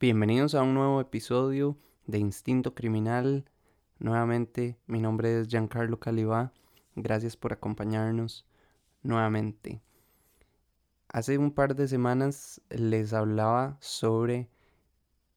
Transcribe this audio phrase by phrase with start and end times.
[0.00, 1.76] Bienvenidos a un nuevo episodio
[2.06, 3.44] de Instinto Criminal.
[3.98, 6.54] Nuevamente, mi nombre es Giancarlo Calibá.
[6.96, 8.46] Gracias por acompañarnos
[9.02, 9.82] nuevamente.
[11.08, 14.48] Hace un par de semanas les hablaba sobre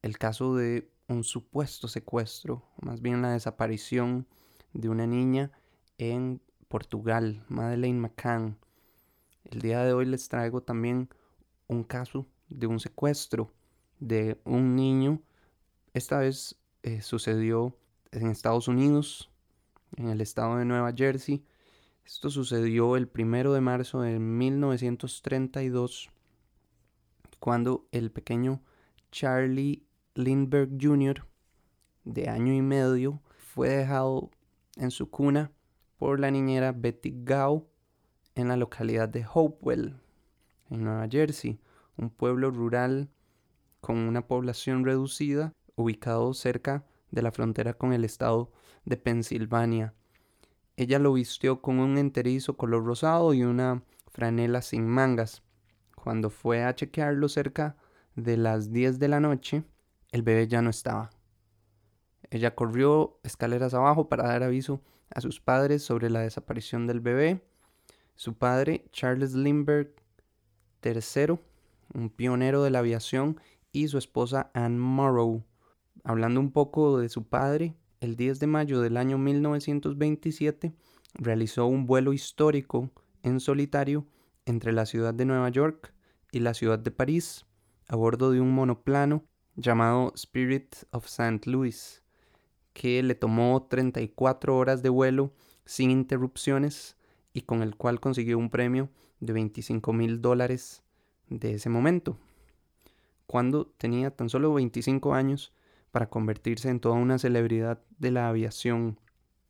[0.00, 4.26] el caso de un supuesto secuestro, más bien la desaparición
[4.72, 5.52] de una niña
[5.98, 8.56] en Portugal, Madeleine McCann.
[9.44, 11.10] El día de hoy les traigo también
[11.66, 13.52] un caso de un secuestro
[14.06, 15.22] de un niño.
[15.94, 17.74] Esta vez eh, sucedió
[18.12, 19.30] en Estados Unidos,
[19.96, 21.42] en el estado de Nueva Jersey.
[22.04, 26.10] Esto sucedió el primero de marzo de 1932,
[27.40, 28.62] cuando el pequeño
[29.10, 31.26] Charlie Lindbergh Jr.,
[32.04, 34.30] de año y medio, fue dejado
[34.76, 35.50] en su cuna
[35.96, 37.66] por la niñera Betty Gao
[38.34, 39.96] en la localidad de Hopewell,
[40.68, 41.58] en Nueva Jersey,
[41.96, 43.08] un pueblo rural
[43.84, 48.50] con una población reducida, ubicado cerca de la frontera con el estado
[48.86, 49.92] de Pensilvania.
[50.78, 55.42] Ella lo vistió con un enterizo color rosado y una franela sin mangas.
[55.94, 57.76] Cuando fue a chequearlo cerca
[58.16, 59.64] de las 10 de la noche,
[60.12, 61.10] el bebé ya no estaba.
[62.30, 67.44] Ella corrió escaleras abajo para dar aviso a sus padres sobre la desaparición del bebé.
[68.14, 69.92] Su padre, Charles Lindbergh
[70.82, 71.38] III,
[71.92, 73.38] un pionero de la aviación
[73.74, 75.44] y su esposa Anne Morrow.
[76.04, 80.72] Hablando un poco de su padre, el 10 de mayo del año 1927
[81.14, 82.90] realizó un vuelo histórico
[83.24, 84.06] en solitario
[84.46, 85.92] entre la ciudad de Nueva York
[86.30, 87.46] y la ciudad de París
[87.88, 89.24] a bordo de un monoplano
[89.56, 91.50] llamado Spirit of St.
[91.50, 92.02] Louis,
[92.74, 95.32] que le tomó 34 horas de vuelo
[95.64, 96.96] sin interrupciones
[97.32, 98.88] y con el cual consiguió un premio
[99.18, 100.84] de 25 mil dólares
[101.28, 102.18] de ese momento
[103.26, 105.52] cuando tenía tan solo 25 años
[105.90, 108.98] para convertirse en toda una celebridad de la aviación.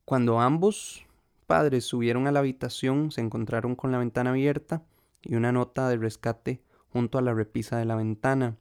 [0.05, 1.07] Cuando ambos
[1.47, 4.85] padres subieron a la habitación se encontraron con la ventana abierta
[5.23, 8.57] y una nota de rescate junto a la repisa de la ventana,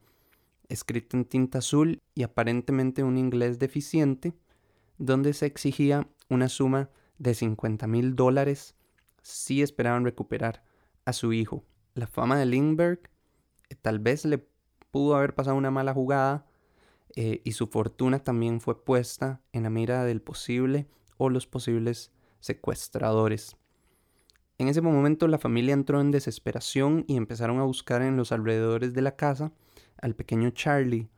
[0.70, 4.34] escrita en tinta azul y aparentemente un inglés deficiente,
[4.98, 8.76] donde se exigía una suma de 50 mil dólares
[9.22, 10.64] si esperaban recuperar
[11.06, 11.64] a su hijo.
[11.94, 13.10] La fama de Lindbergh
[13.70, 14.48] eh, tal vez le
[14.94, 16.46] pudo haber pasado una mala jugada
[17.16, 20.88] eh, y su fortuna también fue puesta en la mira del posible
[21.18, 22.12] o los posibles
[22.42, 23.58] secuestradores.
[24.60, 28.94] En ese momento la familia entró en desesperación y empezaron a buscar en los alrededores
[28.94, 29.52] de la casa
[30.00, 31.10] al pequeño Charlie,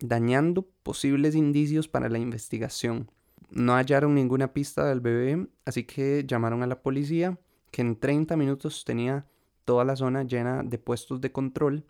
[0.00, 3.08] dañando posibles indicios para la investigación.
[3.50, 7.38] No hallaron ninguna pista del bebé, así que llamaron a la policía,
[7.70, 9.28] que en 30 minutos tenía
[9.64, 11.84] toda la zona llena de puestos de control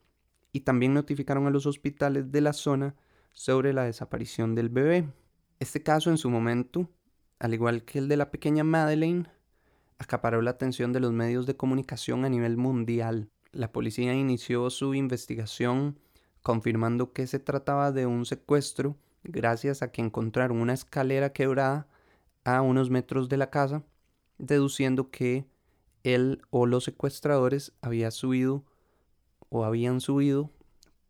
[0.57, 2.95] y también notificaron a los hospitales de la zona
[3.35, 5.07] sobre la desaparición del bebé.
[5.61, 6.89] Este caso en su momento,
[7.39, 9.29] al igual que el de la pequeña Madeleine,
[9.99, 13.29] acaparó la atención de los medios de comunicación a nivel mundial.
[13.53, 15.99] La policía inició su investigación
[16.41, 21.87] confirmando que se trataba de un secuestro gracias a que encontraron una escalera quebrada
[22.45, 23.83] a unos metros de la casa,
[24.39, 25.45] deduciendo que
[26.03, 28.65] él o los secuestradores había subido
[29.49, 30.51] o habían subido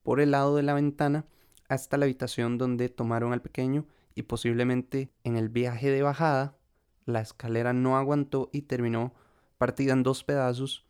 [0.03, 1.27] por el lado de la ventana
[1.69, 6.57] hasta la habitación donde tomaron al pequeño y posiblemente en el viaje de bajada
[7.05, 9.15] la escalera no aguantó y terminó
[9.59, 10.87] partida en dos pedazos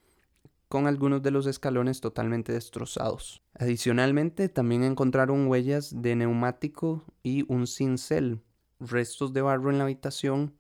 [0.68, 3.42] con algunos de los escalones totalmente destrozados.
[3.54, 8.40] Adicionalmente también encontraron huellas de neumático y un cincel,
[8.80, 10.54] restos de barro en la habitación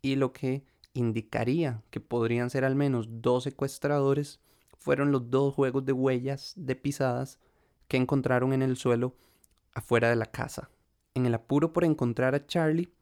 [0.00, 0.64] y lo que
[0.94, 4.40] indicaría que podrían ser al menos dos secuestradores
[4.82, 7.38] fueron los dos juegos de huellas de pisadas
[7.88, 9.16] que encontraron en el suelo
[9.74, 10.70] afuera de la casa.
[11.14, 12.92] En el apuro por encontrar a Charlie,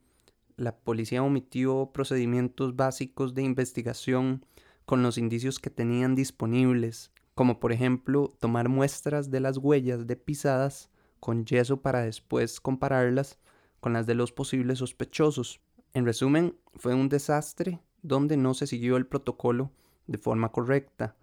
[0.57, 4.45] la policía omitió procedimientos básicos de investigación
[4.85, 10.17] con los indicios que tenían disponibles, como por ejemplo tomar muestras de las huellas de
[10.17, 13.39] pisadas con yeso para después compararlas
[13.81, 15.61] con las de los posibles sospechosos.
[15.95, 19.71] En resumen, fue un desastre donde no se siguió el protocolo
[20.07, 21.17] de forma correcta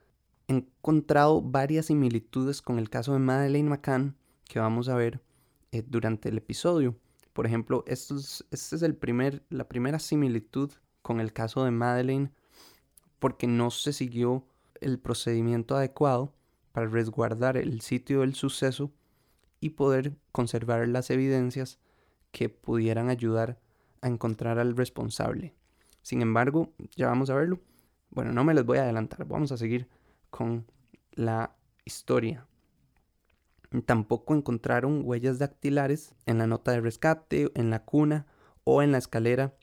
[0.48, 4.16] encontrado varias similitudes con el caso de Madeleine McCann
[4.46, 5.22] que vamos a ver
[5.72, 6.96] eh, durante el episodio.
[7.34, 10.72] Por ejemplo, es, esta es el primer, la primera similitud
[11.02, 12.32] con el caso de Madeleine
[13.20, 14.48] porque no se siguió
[14.82, 16.34] el procedimiento adecuado
[16.72, 18.92] para resguardar el sitio del suceso
[19.60, 21.80] y poder conservar las evidencias
[22.32, 23.60] que pudieran ayudar
[24.02, 25.56] a encontrar al responsable.
[26.04, 27.60] Sin embargo, ya vamos a verlo.
[28.12, 29.88] Bueno, no me les voy a adelantar, vamos a seguir
[30.30, 30.66] con
[31.12, 32.48] la historia.
[33.86, 38.26] Tampoco encontraron huellas dactilares en la nota de rescate, en la cuna
[38.64, 39.56] o en la escalera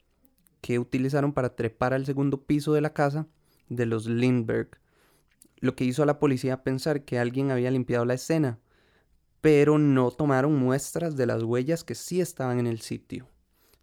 [0.61, 3.27] que utilizaron para trepar al segundo piso de la casa
[3.69, 4.79] de los Lindbergh,
[5.57, 8.59] lo que hizo a la policía pensar que alguien había limpiado la escena,
[9.41, 13.27] pero no tomaron muestras de las huellas que sí estaban en el sitio.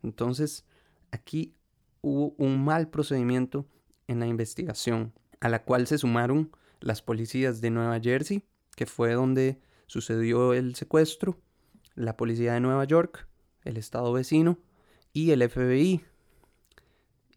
[0.02, 0.64] Entonces,
[1.10, 1.54] aquí
[2.00, 3.66] hubo un mal procedimiento
[4.08, 6.50] en la investigación, a la cual se sumaron
[6.82, 8.42] las policías de Nueva Jersey,
[8.76, 11.38] que fue donde sucedió el secuestro,
[11.94, 13.28] la policía de Nueva York,
[13.64, 14.58] el estado vecino
[15.12, 16.02] y el FBI.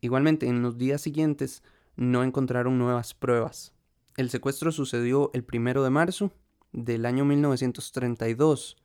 [0.02, 1.64] Igualmente, en los días siguientes
[1.96, 3.74] no encontraron nuevas pruebas.
[4.18, 6.32] El secuestro sucedió el primero de marzo
[6.72, 8.78] del año 1932.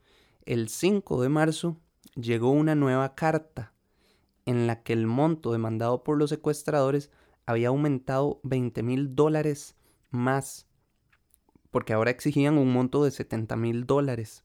[0.45, 1.77] El 5 de marzo
[2.15, 3.73] llegó una nueva carta
[4.47, 7.11] en la que el monto demandado por los secuestradores
[7.47, 9.77] había aumentado 20 mil dólares
[10.11, 10.67] más,
[11.71, 14.45] porque ahora exigían un monto de 70 mil dólares.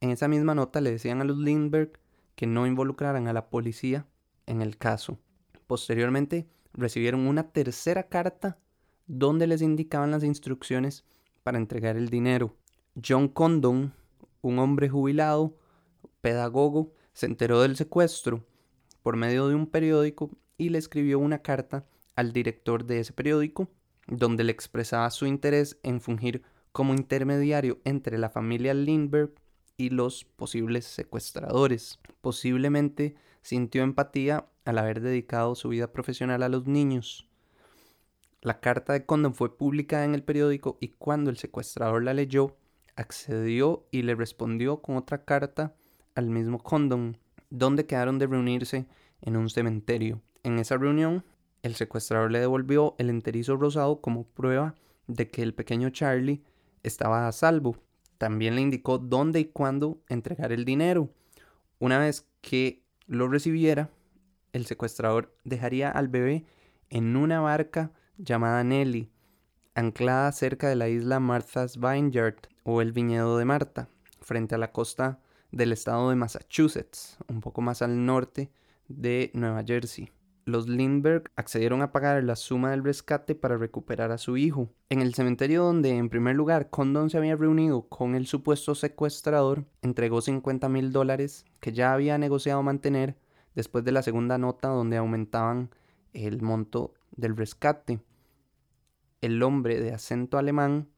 [0.00, 1.98] En esa misma nota le decían a los Lindbergh
[2.34, 4.06] que no involucraran a la policía
[4.46, 5.18] en el caso.
[5.66, 8.58] Posteriormente recibieron una tercera carta
[9.06, 11.04] donde les indicaban las instrucciones
[11.42, 12.56] para entregar el dinero.
[13.04, 13.94] John Condon,
[14.42, 15.56] un hombre jubilado,
[16.20, 18.44] pedagogo, se enteró del secuestro
[19.02, 23.70] por medio de un periódico y le escribió una carta al director de ese periódico
[24.06, 26.42] donde le expresaba su interés en fungir
[26.72, 29.34] como intermediario entre la familia Lindbergh
[29.76, 31.98] y los posibles secuestradores.
[32.20, 37.28] Posiblemente sintió empatía al haber dedicado su vida profesional a los niños.
[38.42, 42.56] La carta de Condon fue publicada en el periódico y cuando el secuestrador la leyó,
[42.94, 45.74] accedió y le respondió con otra carta
[46.14, 47.18] al mismo Condon,
[47.50, 48.86] donde quedaron de reunirse
[49.20, 50.20] en un cementerio.
[50.42, 51.24] En esa reunión,
[51.66, 54.76] el secuestrador le devolvió el enterizo rosado como prueba
[55.08, 56.44] de que el pequeño Charlie
[56.84, 57.76] estaba a salvo.
[58.18, 61.10] También le indicó dónde y cuándo entregar el dinero.
[61.78, 63.90] Una vez que lo recibiera,
[64.52, 66.46] el secuestrador dejaría al bebé
[66.88, 69.10] en una barca llamada Nelly,
[69.74, 73.88] anclada cerca de la isla Martha's Vineyard o el viñedo de Marta,
[74.20, 75.20] frente a la costa
[75.50, 78.50] del estado de Massachusetts, un poco más al norte
[78.88, 80.15] de Nueva Jersey
[80.46, 84.70] los Lindbergh accedieron a pagar la suma del rescate para recuperar a su hijo.
[84.88, 89.64] En el cementerio donde en primer lugar Condon se había reunido con el supuesto secuestrador,
[89.82, 93.18] entregó 50 mil dólares que ya había negociado mantener
[93.56, 95.70] después de la segunda nota donde aumentaban
[96.12, 98.00] el monto del rescate.
[99.20, 100.88] El hombre de acento alemán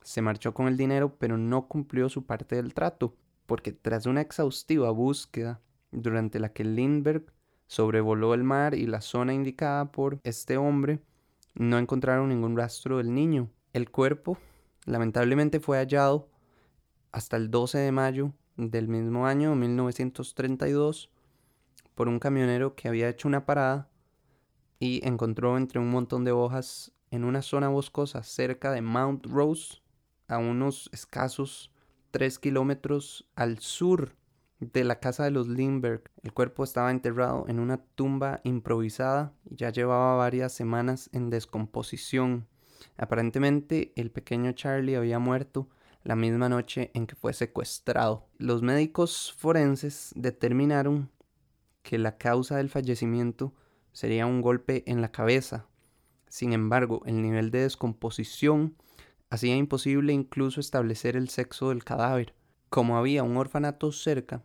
[0.00, 3.14] se marchó con el dinero pero no cumplió su parte del trato,
[3.44, 5.60] porque tras una exhaustiva búsqueda
[5.90, 7.35] durante la que Lindbergh
[7.66, 11.00] sobrevoló el mar y la zona indicada por este hombre,
[11.54, 13.50] no encontraron ningún rastro del niño.
[13.72, 14.38] El cuerpo,
[14.84, 16.28] lamentablemente, fue hallado
[17.12, 21.10] hasta el 12 de mayo del mismo año, 1932,
[21.94, 23.88] por un camionero que había hecho una parada
[24.78, 29.80] y encontró entre un montón de hojas en una zona boscosa cerca de Mount Rose,
[30.28, 31.70] a unos escasos
[32.10, 34.14] 3 kilómetros al sur
[34.60, 36.10] de la casa de los Lindbergh.
[36.22, 42.46] El cuerpo estaba enterrado en una tumba improvisada y ya llevaba varias semanas en descomposición.
[42.96, 45.68] Aparentemente el pequeño Charlie había muerto
[46.04, 48.26] la misma noche en que fue secuestrado.
[48.38, 51.10] Los médicos forenses determinaron
[51.82, 53.52] que la causa del fallecimiento
[53.92, 55.66] sería un golpe en la cabeza.
[56.28, 58.76] Sin embargo, el nivel de descomposición
[59.30, 62.34] hacía imposible incluso establecer el sexo del cadáver.
[62.68, 64.42] Como había un orfanato cerca,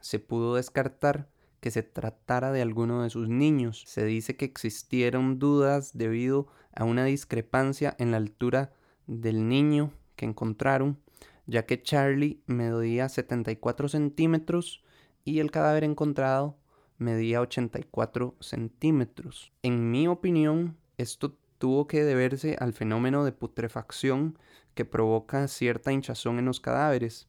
[0.00, 1.28] se pudo descartar
[1.60, 3.84] que se tratara de alguno de sus niños.
[3.86, 8.72] Se dice que existieron dudas debido a una discrepancia en la altura
[9.06, 10.98] del niño que encontraron,
[11.46, 14.82] ya que Charlie medía 74 centímetros
[15.24, 16.56] y el cadáver encontrado
[16.98, 19.52] medía 84 centímetros.
[19.62, 24.38] En mi opinión, esto tuvo que deberse al fenómeno de putrefacción
[24.74, 27.28] que provoca cierta hinchazón en los cadáveres.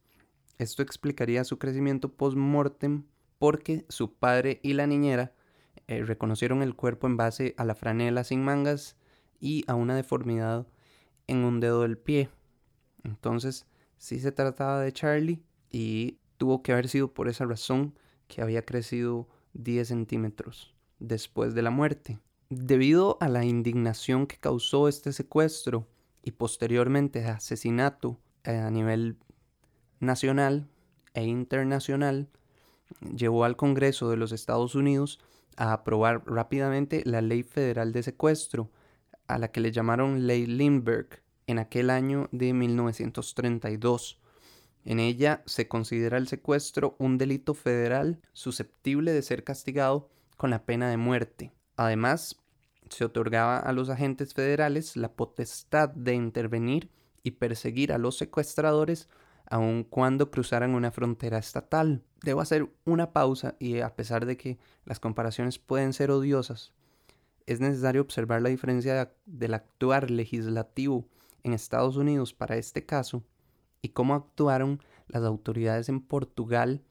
[0.59, 3.05] Esto explicaría su crecimiento post-mortem
[3.39, 5.33] porque su padre y la niñera
[5.87, 8.97] eh, reconocieron el cuerpo en base a la franela sin mangas
[9.39, 10.67] y a una deformidad
[11.27, 12.29] en un dedo del pie.
[13.05, 17.97] Entonces, sí se trataba de Charlie y tuvo que haber sido por esa razón
[18.27, 22.19] que había crecido 10 centímetros después de la muerte.
[22.49, 25.87] Debido a la indignación que causó este secuestro
[26.21, 29.17] y posteriormente asesinato eh, a nivel
[29.99, 30.67] nacional
[31.13, 32.27] e internacional
[33.15, 35.19] llevó al Congreso de los Estados Unidos
[35.57, 38.69] a aprobar rápidamente la Ley Federal de Secuestro,
[39.27, 44.19] a la que le llamaron Ley Lindbergh en aquel año de 1932.
[44.85, 50.63] En ella se considera el secuestro un delito federal susceptible de ser castigado con la
[50.63, 51.51] pena de muerte.
[51.75, 52.37] Además,
[52.89, 56.89] se otorgaba a los agentes federales la potestad de intervenir
[57.23, 59.09] y perseguir a los secuestradores
[59.49, 62.03] aun cuando cruzaran una frontera estatal.
[62.23, 66.73] Debo hacer una pausa y a pesar de que las comparaciones pueden ser odiosas,
[67.45, 71.07] es necesario observar la diferencia del actuar legislativo
[71.43, 73.23] en Estados Unidos para este caso
[73.81, 76.83] y cómo actuaron las autoridades en Portugal,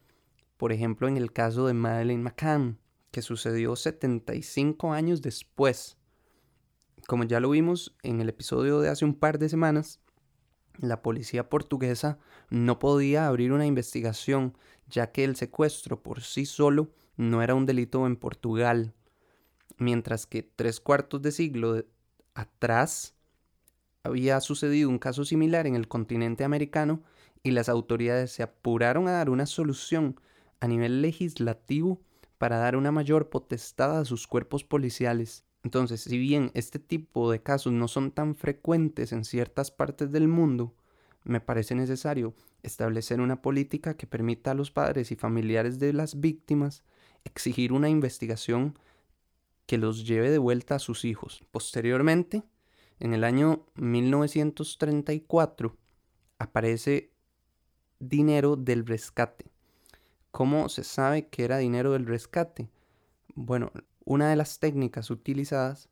[0.57, 2.77] por ejemplo en el caso de Madeleine McCann,
[3.11, 5.97] que sucedió 75 años después.
[7.07, 10.01] Como ya lo vimos en el episodio de hace un par de semanas,
[10.81, 12.19] la policía portuguesa
[12.49, 14.57] no podía abrir una investigación
[14.87, 18.93] ya que el secuestro por sí solo no era un delito en Portugal,
[19.77, 21.83] mientras que tres cuartos de siglo
[22.33, 23.15] atrás
[24.03, 27.03] había sucedido un caso similar en el continente americano
[27.43, 30.19] y las autoridades se apuraron a dar una solución
[30.59, 32.01] a nivel legislativo
[32.37, 35.45] para dar una mayor potestad a sus cuerpos policiales.
[35.63, 40.27] Entonces, si bien este tipo de casos no son tan frecuentes en ciertas partes del
[40.27, 40.73] mundo,
[41.23, 46.19] me parece necesario establecer una política que permita a los padres y familiares de las
[46.19, 46.83] víctimas
[47.25, 48.77] exigir una investigación
[49.65, 51.43] que los lleve de vuelta a sus hijos.
[51.51, 52.43] Posteriormente,
[52.99, 55.75] en el año 1934
[56.39, 57.11] aparece
[57.99, 59.45] dinero del rescate.
[60.31, 62.69] ¿Cómo se sabe que era dinero del rescate?
[63.35, 63.71] Bueno,
[64.09, 65.87] una de las técnicas utilizadas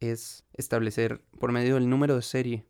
[0.00, 2.66] es establecer por medio del número de serie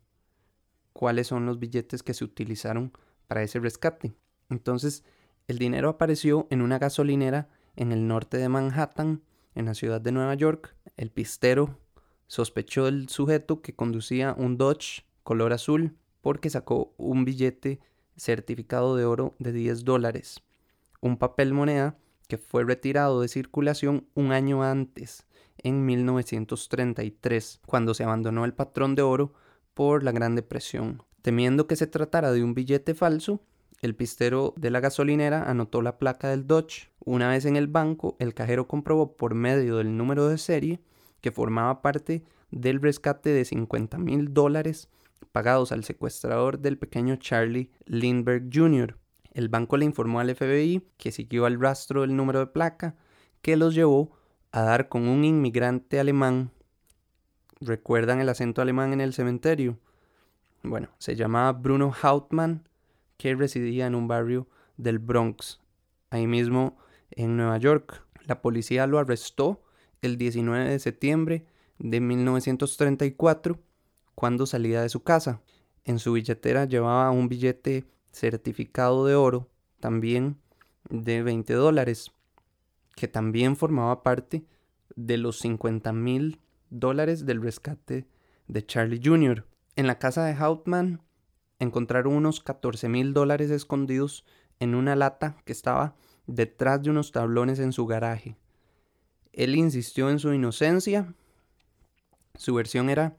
[0.92, 2.92] cuáles son los billetes que se utilizaron
[3.26, 4.12] para ese rescate.
[4.50, 5.02] Entonces,
[5.49, 9.22] el dinero apareció en una gasolinera en el norte de Manhattan,
[9.54, 10.76] en la ciudad de Nueva York.
[10.99, 11.78] El pistero
[12.26, 17.80] sospechó del sujeto que conducía un Dodge color azul porque sacó un billete
[18.14, 20.42] certificado de oro de 10 dólares,
[21.00, 21.96] un papel moneda
[22.33, 25.27] que fue retirado de circulación un año antes,
[25.59, 29.35] en 1933, cuando se abandonó el patrón de oro
[29.75, 31.03] por la Gran Depresión.
[31.21, 33.43] Temiendo que se tratara de un billete falso,
[33.83, 36.89] el pistero de la gasolinera anotó la placa del Dodge.
[37.05, 40.81] Una vez en el banco, el cajero comprobó por medio del número de serie
[41.21, 44.89] que formaba parte del rescate de 50 mil dólares
[45.33, 48.97] pagados al secuestrador del pequeño Charlie Lindbergh Jr.
[49.33, 52.97] El banco le informó al FBI que siguió al rastro del número de placa
[53.41, 54.12] que los llevó
[54.53, 56.51] a dar con un inmigrante alemán.
[57.61, 59.79] ¿Recuerdan el acento alemán en el cementerio?
[60.62, 62.69] Bueno, se llamaba Bruno Hauptmann,
[63.17, 65.61] que residía en un barrio del Bronx,
[66.11, 66.77] ahí mismo
[67.11, 68.05] en Nueva York.
[68.27, 69.62] La policía lo arrestó
[70.03, 71.47] el 19 de septiembre
[71.79, 73.59] de 1934
[74.15, 75.41] cuando salía de su casa.
[75.85, 79.49] En su billetera llevaba un billete certificado de oro,
[79.81, 80.38] también
[80.88, 82.12] de 20 dólares,
[82.95, 84.45] que también formaba parte
[84.95, 86.40] de los 50 mil
[86.71, 88.07] dólares del rescate
[88.47, 89.47] de Charlie Jr.
[89.76, 91.02] En la casa de Hauptmann
[91.59, 94.25] encontraron unos 14 mil dólares escondidos
[94.61, 98.37] en una lata que estaba detrás de unos tablones en su garaje.
[99.33, 101.14] Él insistió en su inocencia.
[102.35, 103.16] Su versión era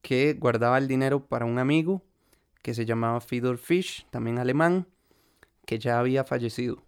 [0.00, 2.02] que guardaba el dinero para un amigo
[2.62, 4.86] que se llamaba Fedor Fish, también alemán,
[5.66, 6.82] que ya había fallecido.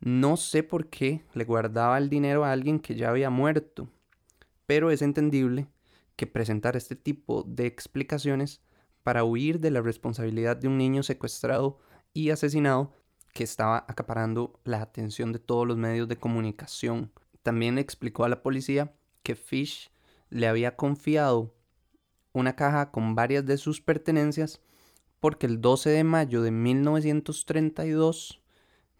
[0.00, 3.88] No sé por qué le guardaba el dinero a alguien que ya había muerto,
[4.66, 5.68] pero es entendible
[6.16, 8.60] que presentar este tipo de explicaciones
[9.02, 11.78] para huir de la responsabilidad de un niño secuestrado
[12.12, 12.92] y asesinado
[13.32, 18.42] que estaba acaparando la atención de todos los medios de comunicación también explicó a la
[18.42, 19.90] policía que Fish
[20.30, 21.54] le había confiado
[22.32, 24.60] una caja con varias de sus pertenencias
[25.22, 28.42] porque el 12 de mayo de 1932,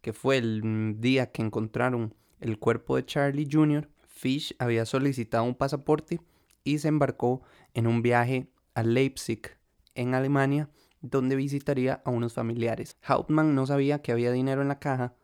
[0.03, 5.57] que fue el día que encontraron el cuerpo de Charlie Jr., Fish había solicitado un
[5.57, 6.21] pasaporte
[6.63, 7.43] y se embarcó
[7.75, 9.59] en un viaje a Leipzig,
[9.97, 12.97] en Alemania, donde visitaría a unos familiares.
[13.03, 15.17] Hauptmann no sabía que había dinero en la caja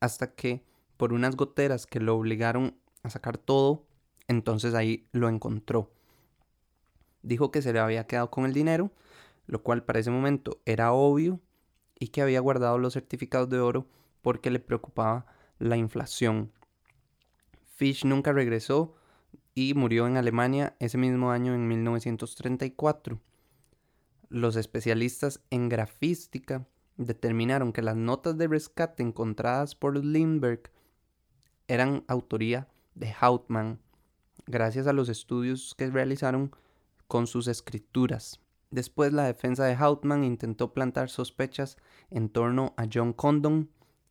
[0.00, 0.64] hasta que
[0.96, 3.84] por unas goteras que lo obligaron a sacar todo,
[4.26, 5.92] entonces ahí lo encontró.
[7.20, 8.90] Dijo que se le había quedado con el dinero,
[9.50, 11.40] lo cual para ese momento era obvio,
[11.98, 13.88] y que había guardado los certificados de oro
[14.22, 15.26] porque le preocupaba
[15.58, 16.52] la inflación.
[17.74, 18.94] Fish nunca regresó
[19.54, 23.20] y murió en Alemania ese mismo año en 1934.
[24.28, 26.64] Los especialistas en grafística
[26.96, 30.70] determinaron que las notas de rescate encontradas por Lindbergh
[31.66, 33.80] eran autoría de Hauptmann,
[34.46, 36.54] gracias a los estudios que realizaron
[37.08, 38.40] con sus escrituras.
[38.70, 41.76] Después la defensa de Hautman intentó plantar sospechas
[42.10, 43.68] en torno a John Condon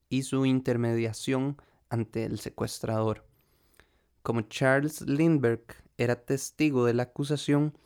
[0.10, 1.58] y su intermediación
[1.90, 3.26] ante el secuestrador.
[4.22, 5.64] Como Charles Lindbergh
[5.98, 7.78] era testigo de la acusación,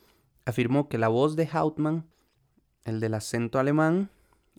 [0.45, 2.05] afirmó que la voz de Hautman,
[2.85, 4.09] el del acento alemán,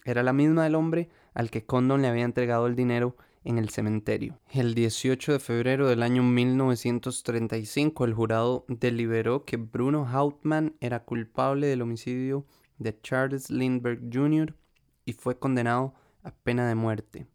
[0.05, 3.69] era la misma del hombre al que Condon le había entregado el dinero en el
[3.69, 4.41] cementerio.
[4.51, 11.67] El 18 de febrero del año 1935, el jurado deliberó que Bruno Hauptmann era culpable
[11.67, 12.47] del homicidio
[12.79, 14.57] de Charles Lindbergh Jr.
[15.05, 17.27] y fue condenado a pena de muerte.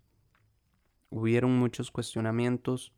[1.12, 2.92] Hubieron muchos cuestionamientos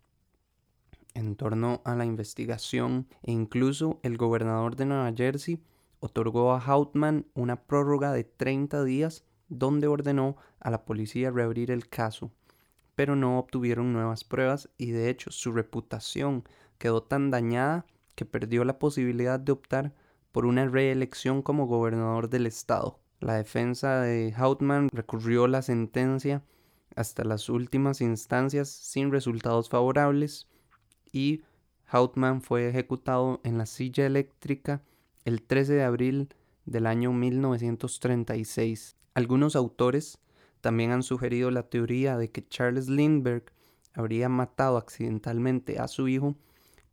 [1.14, 5.62] en torno a la investigación e incluso el gobernador de Nueva Jersey
[6.00, 11.90] otorgó a Hauptmann una prórroga de 30 días donde ordenó a la policía reabrir el
[11.90, 12.32] caso
[12.96, 16.44] pero no obtuvieron nuevas pruebas y de hecho su reputación
[16.78, 19.94] quedó tan dañada que perdió la posibilidad de optar
[20.32, 23.00] por una reelección como gobernador del estado.
[23.20, 26.44] La defensa de Hautman recurrió la sentencia
[26.96, 30.48] hasta las últimas instancias sin resultados favorables
[31.12, 31.42] y
[31.88, 34.82] Hautman fue ejecutado en la silla eléctrica
[35.26, 36.30] el 13 de abril
[36.66, 38.96] del año 1936.
[39.14, 40.20] Algunos autores
[40.62, 43.52] también han sugerido la teoría de que Charles Lindbergh
[43.94, 46.36] habría matado accidentalmente a su hijo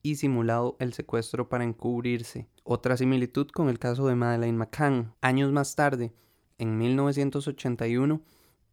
[0.02, 2.48] y simulado el secuestro para encubrirse.
[2.64, 5.14] Otra similitud con el caso de Madeleine McCann.
[5.20, 6.12] Años más tarde,
[6.58, 8.20] en 1981,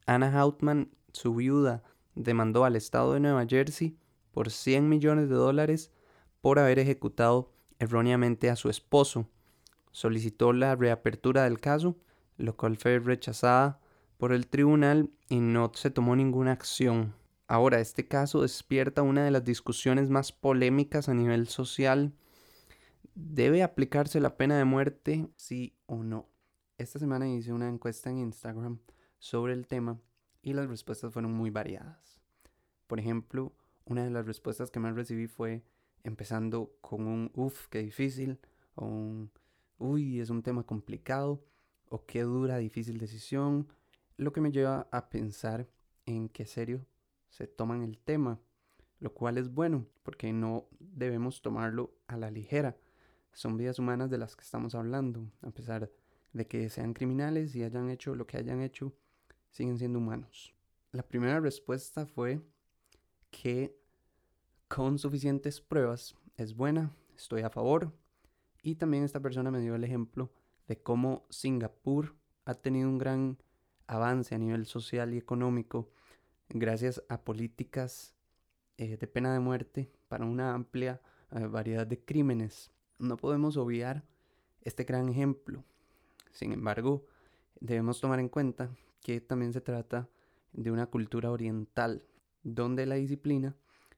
[0.05, 1.83] Anna Hautman, su viuda,
[2.15, 3.97] demandó al estado de Nueva Jersey
[4.31, 5.91] por 100 millones de dólares
[6.41, 9.27] por haber ejecutado erróneamente a su esposo.
[9.91, 11.97] Solicitó la reapertura del caso,
[12.37, 13.79] lo cual fue rechazada
[14.17, 17.13] por el tribunal y no se tomó ninguna acción.
[17.47, 22.13] Ahora, este caso despierta una de las discusiones más polémicas a nivel social.
[23.13, 26.27] ¿Debe aplicarse la pena de muerte, sí o no?
[26.77, 28.79] Esta semana hice una encuesta en Instagram
[29.19, 29.99] sobre el tema
[30.41, 32.19] y las respuestas fueron muy variadas.
[32.87, 33.53] Por ejemplo,
[33.85, 35.63] una de las respuestas que más recibí fue
[36.03, 38.39] empezando con un uff, qué difícil,
[38.75, 39.31] o un
[39.77, 41.43] uy, es un tema complicado,
[41.89, 43.67] o qué dura, difícil decisión,
[44.17, 45.67] lo que me lleva a pensar
[46.05, 46.85] en qué serio
[47.29, 48.39] se toman el tema,
[48.99, 52.77] lo cual es bueno, porque no debemos tomarlo a la ligera.
[53.33, 55.91] Son vidas humanas de las que estamos hablando, a pesar
[56.31, 58.93] de que sean criminales y hayan hecho lo que hayan hecho,
[59.49, 60.53] siguen siendo humanos.
[60.91, 62.41] La primera respuesta fue
[63.31, 63.77] que
[64.67, 67.91] con suficientes pruebas es buena, estoy a favor.
[68.63, 70.31] Y también esta persona me dio el ejemplo
[70.67, 73.37] de cómo Singapur ha tenido un gran
[73.87, 75.89] avance a nivel social y económico
[76.49, 78.13] gracias a políticas
[78.77, 82.71] eh, de pena de muerte para una amplia eh, variedad de crímenes.
[82.99, 84.03] No podemos obviar
[84.61, 85.63] este gran ejemplo.
[86.31, 87.05] Sin embargo,
[87.59, 88.69] debemos tomar en cuenta
[89.01, 90.09] que también se trata
[90.51, 92.05] de una cultura oriental,
[92.43, 93.55] donde la disciplina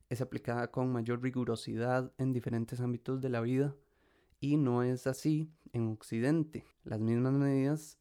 [0.09, 3.75] es aplicada con mayor rigurosidad en diferentes ámbitos de la vida
[4.39, 6.65] y no es así en Occidente.
[6.83, 7.97] Las mismas medidas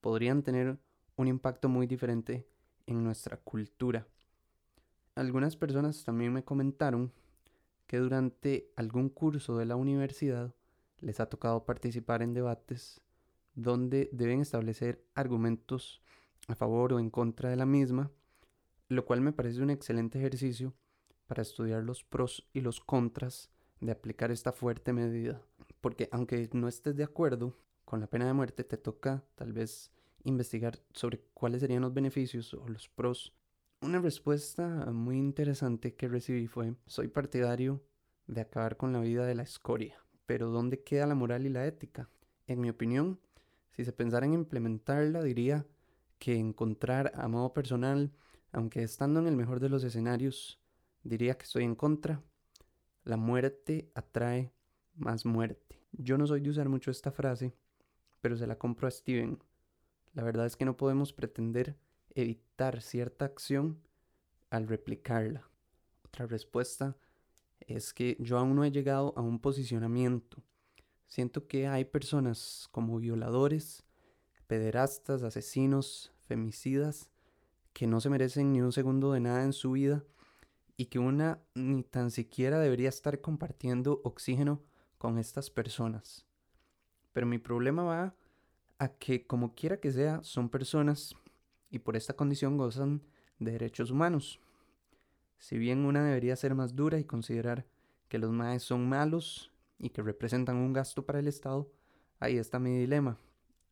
[0.00, 0.78] podrían tener
[1.16, 2.46] un impacto muy diferente
[2.86, 4.06] en nuestra cultura.
[5.14, 7.12] Algunas personas también me comentaron
[7.86, 10.54] que durante algún curso de la universidad
[11.00, 13.00] les ha tocado participar en debates
[13.54, 16.02] donde deben establecer argumentos
[16.48, 18.10] a favor o en contra de la misma,
[18.88, 20.74] lo cual me parece un excelente ejercicio
[21.26, 23.50] para estudiar los pros y los contras
[23.80, 25.40] de aplicar esta fuerte medida.
[25.80, 29.90] Porque aunque no estés de acuerdo con la pena de muerte, te toca tal vez
[30.24, 33.32] investigar sobre cuáles serían los beneficios o los pros.
[33.80, 37.82] Una respuesta muy interesante que recibí fue, soy partidario
[38.26, 41.66] de acabar con la vida de la escoria, pero ¿dónde queda la moral y la
[41.66, 42.08] ética?
[42.46, 43.20] En mi opinión,
[43.72, 45.66] si se pensara en implementarla, diría
[46.18, 48.12] que encontrar a modo personal,
[48.52, 50.60] aunque estando en el mejor de los escenarios,
[51.02, 52.22] diría que estoy en contra.
[53.02, 54.52] La muerte atrae
[54.94, 55.82] más muerte.
[55.92, 57.54] Yo no soy de usar mucho esta frase,
[58.20, 59.38] pero se la compro a Steven
[60.14, 61.76] la verdad es que no podemos pretender
[62.14, 63.80] evitar cierta acción
[64.50, 65.48] al replicarla.
[66.04, 66.96] Otra respuesta
[67.60, 70.42] es que yo aún no he llegado a un posicionamiento.
[71.06, 73.84] Siento que hay personas como violadores,
[74.46, 77.10] pederastas, asesinos, femicidas,
[77.72, 80.04] que no se merecen ni un segundo de nada en su vida
[80.76, 84.62] y que una ni tan siquiera debería estar compartiendo oxígeno
[84.98, 86.24] con estas personas.
[87.12, 88.14] Pero mi problema va
[88.78, 91.14] a que como quiera que sea son personas
[91.70, 93.02] y por esta condición gozan
[93.38, 94.40] de derechos humanos.
[95.38, 97.66] Si bien una debería ser más dura y considerar
[98.08, 101.70] que los maes son malos y que representan un gasto para el Estado,
[102.20, 103.18] ahí está mi dilema.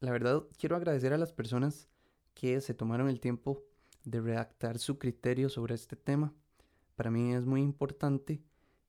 [0.01, 1.89] La verdad, quiero agradecer a las personas
[2.35, 3.63] que se tomaron el tiempo
[4.05, 6.35] de redactar su criterio sobre este tema.
[6.97, 8.43] Para mí es muy importante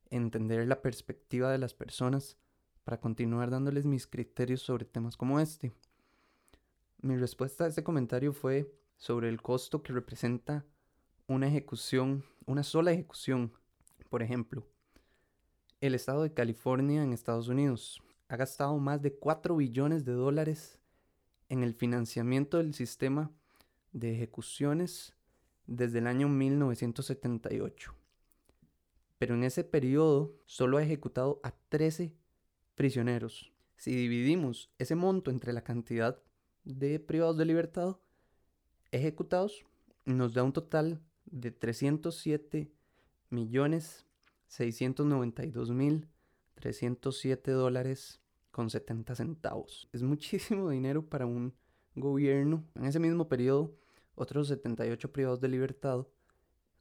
[0.10, 2.38] entender la perspectiva de las personas
[2.84, 5.72] para continuar dándoles mis criterios sobre temas como este.
[7.04, 10.66] Mi respuesta a este comentario fue sobre el costo que representa
[11.28, 13.52] una ejecución, una sola ejecución.
[14.10, 14.66] Por ejemplo,
[15.82, 20.80] el estado de California en Estados Unidos ha gastado más de 4 billones de dólares
[21.50, 23.30] en el financiamiento del sistema
[23.92, 25.14] de ejecuciones
[25.68, 27.94] desde el año 1978.
[29.18, 32.14] Pero en ese periodo solo ha ejecutado a 13
[32.76, 33.52] prisioneros.
[33.76, 36.24] Si dividimos ese monto entre la cantidad
[36.64, 37.98] de privados de libertad
[38.92, 39.66] ejecutados,
[40.06, 42.72] nos da un total de 307
[43.30, 44.06] millones
[44.48, 46.08] 692 mil
[46.56, 48.22] 307 dólares
[48.52, 49.90] con 70 centavos.
[49.92, 51.54] Es muchísimo dinero para un
[51.96, 52.64] gobierno.
[52.76, 53.76] En ese mismo periodo,
[54.16, 56.06] otros 78 privados de libertad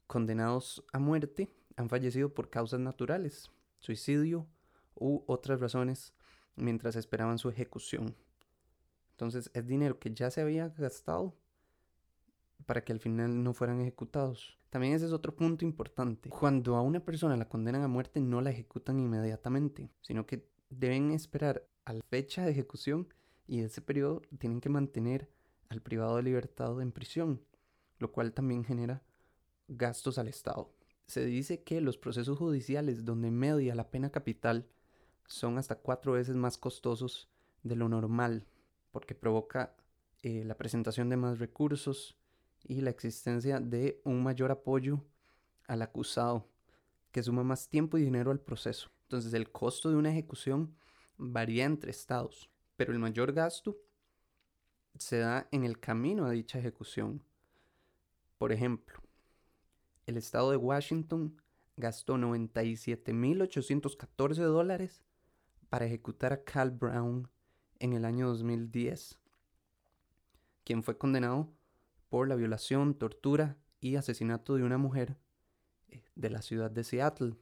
[0.07, 4.47] condenados a muerte han fallecido por causas naturales, suicidio
[4.93, 6.13] u otras razones
[6.55, 8.15] mientras esperaban su ejecución.
[9.13, 11.35] Entonces es dinero que ya se había gastado
[12.65, 14.57] para que al final no fueran ejecutados.
[14.69, 16.29] También ese es otro punto importante.
[16.29, 21.11] Cuando a una persona la condenan a muerte no la ejecutan inmediatamente, sino que deben
[21.11, 23.07] esperar a la fecha de ejecución
[23.47, 25.29] y ese periodo tienen que mantener
[25.69, 27.41] al privado de libertad en prisión,
[27.99, 29.03] lo cual también genera
[29.67, 30.71] gastos al Estado.
[31.05, 34.67] Se dice que los procesos judiciales donde media la pena capital
[35.27, 37.29] son hasta cuatro veces más costosos
[37.63, 38.45] de lo normal,
[38.93, 39.75] porque provoca
[40.21, 42.15] eh, la presentación de más recursos
[42.63, 45.03] y la existencia de un mayor apoyo
[45.67, 46.47] al acusado,
[47.11, 48.89] que suma más tiempo y dinero al proceso.
[49.01, 50.73] Entonces el costo de una ejecución
[51.17, 53.77] varía entre estados, pero el mayor gasto
[54.97, 57.23] se da en el camino a dicha ejecución.
[58.37, 59.01] Por ejemplo,
[60.05, 61.41] el estado de Washington
[61.77, 65.01] gastó 97.814 dólares
[65.69, 67.27] para ejecutar a Cal Brown
[67.83, 69.19] en el año 2010,
[70.63, 71.53] quien fue condenado
[72.07, 75.17] por la violación, tortura y asesinato de una mujer
[75.89, 77.35] eh, de la ciudad de Seattle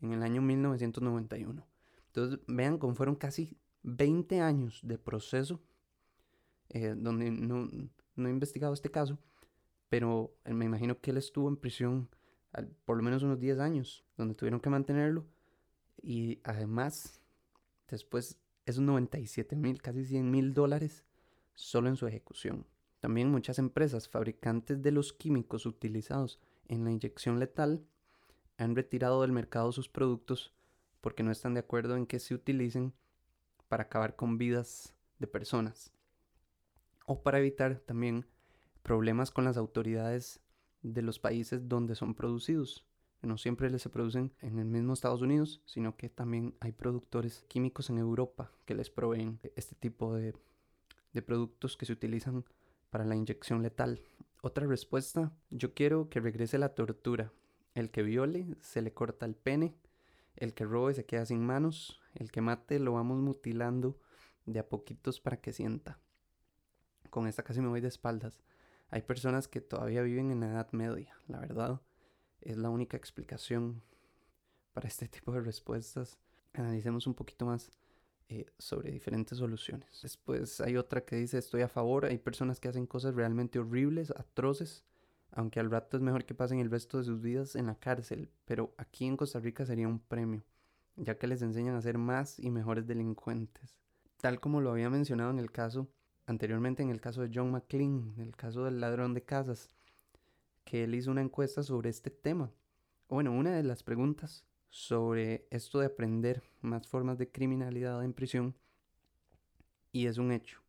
[0.00, 1.64] en el año 1991.
[2.08, 5.62] Entonces vean cómo fueron casi 20 años de proceso
[6.70, 9.16] eh, donde no, he investigado este caso,
[9.88, 12.08] pero me imagino que él estuvo en prisión
[12.84, 15.24] por lo menos unos 10 años, donde tuvieron que mantenerlo.
[16.02, 17.20] Y además,
[17.88, 21.04] después esos 97 mil, casi 100 mil dólares
[21.54, 22.66] solo en su ejecución.
[23.00, 27.84] También muchas empresas fabricantes de los químicos utilizados en la inyección letal
[28.56, 30.54] han retirado del mercado sus productos
[31.00, 32.94] porque no están de acuerdo en que se utilicen
[33.68, 35.92] para acabar con vidas de personas
[37.06, 38.26] o para evitar también
[38.82, 40.40] problemas con las autoridades
[40.82, 42.86] de los países donde son producidos.
[43.24, 47.88] No siempre se producen en el mismo Estados Unidos, sino que también hay productores químicos
[47.88, 50.34] en Europa que les proveen este tipo de,
[51.12, 52.44] de productos que se utilizan
[52.90, 54.02] para la inyección letal.
[54.42, 57.32] Otra respuesta, yo quiero que regrese la tortura.
[57.74, 59.74] El que viole se le corta el pene,
[60.36, 63.98] el que robe se queda sin manos, el que mate lo vamos mutilando
[64.44, 65.98] de a poquitos para que sienta.
[67.10, 68.42] Con esta casi me voy de espaldas.
[68.90, 71.80] Hay personas que todavía viven en la Edad Media, la verdad.
[72.44, 73.82] Es la única explicación
[74.72, 76.18] para este tipo de respuestas.
[76.52, 77.70] Analicemos un poquito más
[78.28, 80.00] eh, sobre diferentes soluciones.
[80.02, 82.04] Después hay otra que dice estoy a favor.
[82.04, 84.84] Hay personas que hacen cosas realmente horribles, atroces,
[85.32, 88.30] aunque al rato es mejor que pasen el resto de sus vidas en la cárcel.
[88.44, 90.44] Pero aquí en Costa Rica sería un premio,
[90.96, 93.76] ya que les enseñan a ser más y mejores delincuentes.
[94.20, 95.88] Tal como lo había mencionado en el caso
[96.26, 99.70] anteriormente en el caso de John McLean, en el caso del ladrón de casas,
[100.64, 102.50] que él hizo una encuesta sobre este tema.
[103.08, 108.56] Bueno, una de las preguntas sobre esto de aprender más formas de criminalidad en prisión,
[109.92, 110.60] y es un hecho.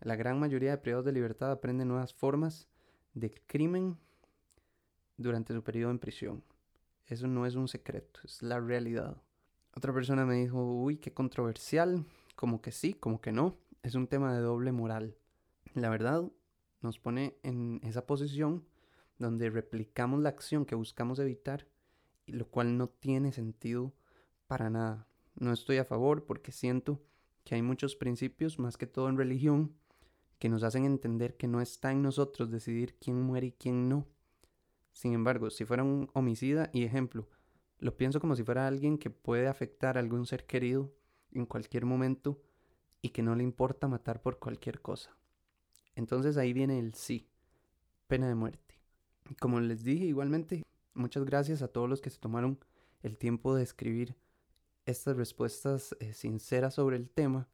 [0.00, 2.68] La gran mayoría de privados de libertad aprenden nuevas formas
[3.14, 3.96] de crimen
[5.16, 6.44] durante su periodo en prisión.
[7.06, 9.16] Eso no es un secreto, es la realidad.
[9.74, 12.04] Otra persona me dijo, uy, qué controversial,
[12.36, 15.16] como que sí, como que no es un tema de doble moral.
[15.74, 16.30] La verdad
[16.82, 18.64] nos pone en esa posición
[19.18, 21.66] donde replicamos la acción que buscamos evitar,
[22.26, 23.92] y lo cual no tiene sentido
[24.46, 25.06] para nada.
[25.34, 27.02] No estoy a favor porque siento
[27.44, 29.74] que hay muchos principios, más que todo en religión,
[30.38, 34.06] que nos hacen entender que no está en nosotros decidir quién muere y quién no.
[34.92, 37.28] Sin embargo, si fuera un homicida, y ejemplo,
[37.78, 40.94] lo pienso como si fuera alguien que puede afectar a algún ser querido
[41.32, 42.40] en cualquier momento,
[43.02, 45.14] y que no le importa matar por cualquier cosa.
[45.94, 47.28] Entonces ahí viene el sí,
[48.06, 48.63] pena de muerte.
[49.40, 52.58] Como les dije igualmente, muchas gracias a todos los que se tomaron
[53.02, 54.16] el tiempo de escribir
[54.86, 57.48] estas respuestas eh, sinceras sobre el tema.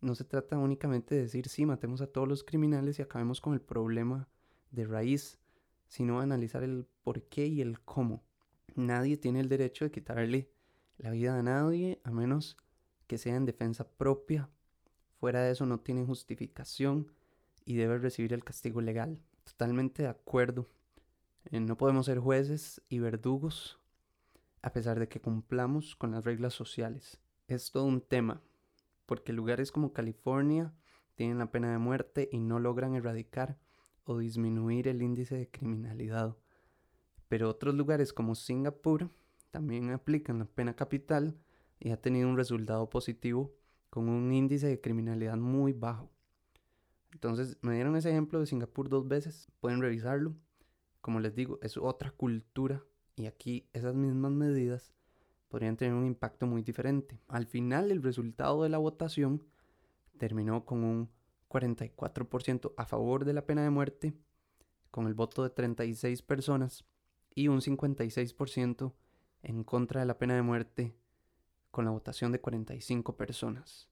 [0.00, 3.54] No se trata únicamente de decir sí, matemos a todos los criminales y acabemos con
[3.54, 4.28] el problema
[4.70, 5.38] de raíz,
[5.86, 8.24] sino analizar el por qué y el cómo.
[8.74, 10.50] Nadie tiene el derecho de quitarle
[10.98, 12.56] la vida a nadie a menos
[13.06, 14.48] que sea en defensa propia.
[15.18, 17.12] Fuera de eso no tiene justificación
[17.64, 19.20] y debe recibir el castigo legal.
[19.44, 20.68] Totalmente de acuerdo.
[21.50, 23.80] Eh, no podemos ser jueces y verdugos
[24.62, 27.20] a pesar de que cumplamos con las reglas sociales.
[27.48, 28.42] Es todo un tema,
[29.06, 30.72] porque lugares como California
[31.14, 33.58] tienen la pena de muerte y no logran erradicar
[34.04, 36.36] o disminuir el índice de criminalidad.
[37.28, 39.10] Pero otros lugares como Singapur
[39.50, 41.36] también aplican la pena capital
[41.78, 43.52] y ha tenido un resultado positivo
[43.88, 46.10] con un índice de criminalidad muy bajo.
[47.12, 50.34] Entonces me dieron ese ejemplo de Singapur dos veces, pueden revisarlo.
[51.00, 52.84] Como les digo, es otra cultura
[53.16, 54.92] y aquí esas mismas medidas
[55.48, 57.20] podrían tener un impacto muy diferente.
[57.28, 59.42] Al final el resultado de la votación
[60.18, 61.10] terminó con un
[61.48, 64.14] 44% a favor de la pena de muerte,
[64.90, 66.84] con el voto de 36 personas,
[67.34, 68.92] y un 56%
[69.42, 70.94] en contra de la pena de muerte,
[71.70, 73.88] con la votación de 45 personas.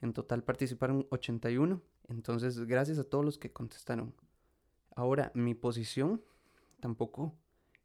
[0.00, 4.14] En total participaron 81, entonces gracias a todos los que contestaron.
[4.94, 6.22] Ahora, mi posición
[6.82, 7.38] tampoco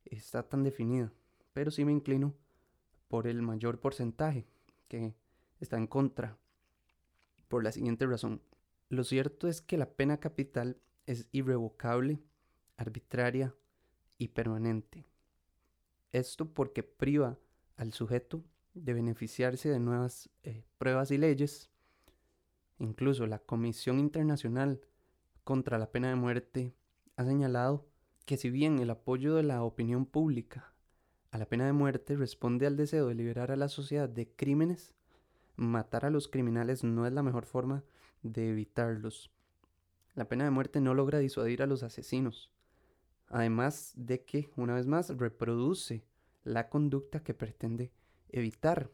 [0.05, 1.13] está tan definida,
[1.53, 2.33] pero sí me inclino
[3.07, 4.47] por el mayor porcentaje
[4.87, 5.13] que
[5.59, 6.35] está en contra,
[7.47, 8.41] por la siguiente razón.
[8.89, 12.19] Lo cierto es que la pena capital es irrevocable,
[12.75, 13.53] arbitraria
[14.17, 15.05] y permanente.
[16.11, 17.37] Esto porque priva
[17.75, 21.69] al sujeto de beneficiarse de nuevas eh, pruebas y leyes.
[22.79, 24.81] Incluso la Comisión Internacional
[25.43, 26.73] contra la Pena de Muerte
[27.15, 27.85] ha señalado
[28.27, 30.73] que si bien el apoyo de la opinión pública
[31.31, 34.93] a la pena de muerte responde al deseo de liberar a la sociedad de crímenes,
[35.55, 37.85] matar a los criminales no es la mejor forma
[38.23, 39.31] de evitarlos.
[40.13, 42.51] La pena de muerte no logra disuadir a los asesinos,
[43.29, 46.03] además de que, una vez más, reproduce
[46.43, 47.93] la conducta que pretende
[48.27, 48.91] evitar.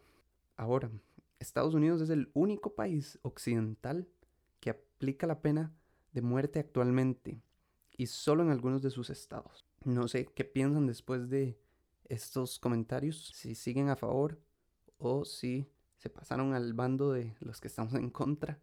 [0.56, 0.92] Ahora,
[1.40, 4.06] Estados Unidos es el único país occidental
[4.60, 5.74] que aplica la pena
[6.12, 7.42] de muerte actualmente
[7.96, 9.64] y solo en algunos de sus estados.
[9.84, 11.58] No sé qué piensan después de
[12.08, 14.40] estos comentarios, si siguen a favor
[14.98, 18.58] o si se pasaron al bando de los que estamos en contra.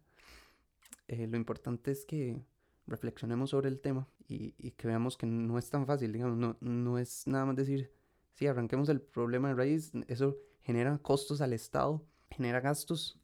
[1.08, 2.40] Eh, lo importante es que
[2.86, 6.98] reflexionemos sobre el tema y, que veamos que no es tan fácil, digamos, no, no
[6.98, 7.92] es nada más decir,
[8.32, 13.18] si arranquemos el problema de raíz, eso genera costos al Estado, genera gastos.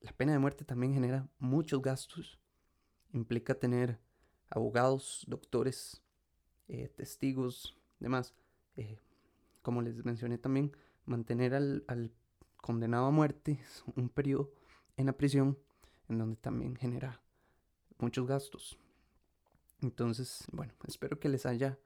[0.00, 2.38] La pena de muerte también genera muchos gastos,
[3.12, 3.98] implica tener
[4.50, 6.02] abogados, doctores,
[6.68, 8.34] eh, testigos, demás.
[8.76, 9.00] Eh,
[9.62, 12.12] como les mencioné también, mantener al, al,
[12.56, 13.60] condenado a muerte
[13.96, 14.52] un periodo
[14.96, 15.58] en la prisión
[16.08, 17.20] en donde también genera
[17.98, 18.78] muchos gastos.
[19.82, 21.78] Entonces, bueno, espero que les haya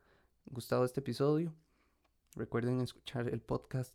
[0.46, 1.54] gustado este episodio.
[2.36, 3.94] Recuerden escuchar el podcast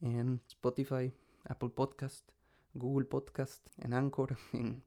[0.00, 1.12] en Spotify,
[1.44, 2.30] Apple Podcast,
[2.74, 4.82] Google Podcast, en Anchor, en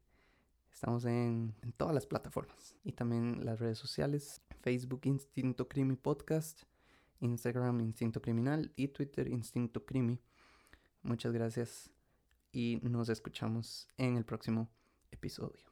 [0.80, 6.64] Estamos en, todas las plataformas y también las redes sociales, Facebook Instinto Crimi Podcast,
[7.20, 10.22] Instagram Instinto Criminal y Twitter Instinto Crimi.
[11.02, 11.92] Muchas gracias
[12.54, 14.70] y nos escuchamos en el próximo
[15.12, 15.69] episodio.